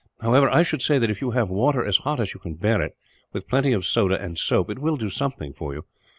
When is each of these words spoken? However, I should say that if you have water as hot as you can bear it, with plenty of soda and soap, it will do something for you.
However, 0.21 0.49
I 0.49 0.63
should 0.63 0.81
say 0.81 0.97
that 0.97 1.11
if 1.11 1.21
you 1.21 1.29
have 1.29 1.51
water 1.51 1.85
as 1.85 1.97
hot 1.97 2.19
as 2.19 2.33
you 2.33 2.39
can 2.39 2.55
bear 2.55 2.81
it, 2.81 2.95
with 3.33 3.47
plenty 3.47 3.71
of 3.71 3.85
soda 3.85 4.19
and 4.19 4.35
soap, 4.35 4.71
it 4.71 4.79
will 4.79 4.97
do 4.97 5.11
something 5.11 5.53
for 5.53 5.75
you. 5.75 5.85